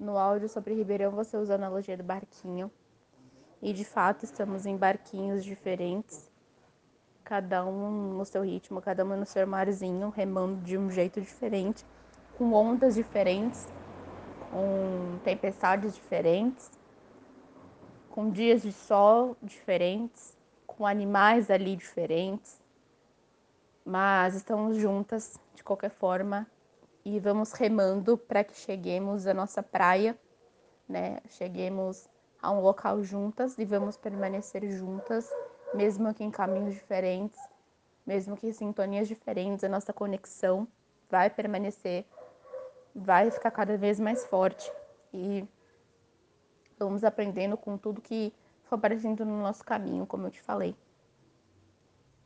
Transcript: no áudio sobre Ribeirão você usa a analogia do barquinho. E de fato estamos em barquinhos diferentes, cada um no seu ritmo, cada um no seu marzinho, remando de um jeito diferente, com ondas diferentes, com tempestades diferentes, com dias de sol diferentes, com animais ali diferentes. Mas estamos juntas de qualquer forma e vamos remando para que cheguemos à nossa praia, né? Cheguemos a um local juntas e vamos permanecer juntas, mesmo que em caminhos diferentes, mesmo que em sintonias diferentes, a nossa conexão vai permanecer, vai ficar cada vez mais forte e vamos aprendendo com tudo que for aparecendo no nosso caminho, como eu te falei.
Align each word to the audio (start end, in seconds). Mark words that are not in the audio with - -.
no 0.00 0.16
áudio 0.16 0.48
sobre 0.48 0.74
Ribeirão 0.74 1.10
você 1.10 1.36
usa 1.36 1.52
a 1.52 1.56
analogia 1.56 1.96
do 1.96 2.02
barquinho. 2.02 2.70
E 3.60 3.74
de 3.74 3.84
fato 3.84 4.24
estamos 4.24 4.64
em 4.64 4.74
barquinhos 4.74 5.44
diferentes, 5.44 6.30
cada 7.22 7.64
um 7.66 8.14
no 8.14 8.24
seu 8.24 8.42
ritmo, 8.42 8.80
cada 8.80 9.04
um 9.04 9.14
no 9.14 9.26
seu 9.26 9.46
marzinho, 9.46 10.08
remando 10.08 10.62
de 10.62 10.78
um 10.78 10.90
jeito 10.90 11.20
diferente, 11.20 11.84
com 12.38 12.54
ondas 12.54 12.94
diferentes, 12.94 13.68
com 14.50 15.18
tempestades 15.22 15.94
diferentes, 15.94 16.70
com 18.08 18.30
dias 18.30 18.62
de 18.62 18.72
sol 18.72 19.36
diferentes, 19.42 20.34
com 20.66 20.86
animais 20.86 21.50
ali 21.50 21.76
diferentes. 21.76 22.58
Mas 23.84 24.34
estamos 24.34 24.78
juntas 24.78 25.38
de 25.54 25.62
qualquer 25.62 25.90
forma 25.90 26.46
e 27.04 27.18
vamos 27.18 27.52
remando 27.52 28.16
para 28.16 28.44
que 28.44 28.54
cheguemos 28.54 29.26
à 29.26 29.34
nossa 29.34 29.62
praia, 29.62 30.18
né? 30.88 31.18
Cheguemos 31.28 32.08
a 32.42 32.50
um 32.50 32.60
local 32.60 33.02
juntas 33.02 33.58
e 33.58 33.64
vamos 33.64 33.96
permanecer 33.96 34.68
juntas, 34.70 35.28
mesmo 35.74 36.12
que 36.14 36.24
em 36.24 36.30
caminhos 36.30 36.74
diferentes, 36.74 37.40
mesmo 38.06 38.36
que 38.36 38.48
em 38.48 38.52
sintonias 38.52 39.08
diferentes, 39.08 39.64
a 39.64 39.68
nossa 39.68 39.92
conexão 39.92 40.66
vai 41.08 41.30
permanecer, 41.30 42.04
vai 42.94 43.30
ficar 43.30 43.50
cada 43.50 43.76
vez 43.76 44.00
mais 44.00 44.26
forte 44.26 44.70
e 45.12 45.46
vamos 46.78 47.04
aprendendo 47.04 47.56
com 47.56 47.76
tudo 47.76 48.00
que 48.00 48.32
for 48.64 48.76
aparecendo 48.76 49.24
no 49.24 49.40
nosso 49.40 49.64
caminho, 49.64 50.06
como 50.06 50.26
eu 50.26 50.30
te 50.30 50.40
falei. 50.40 50.74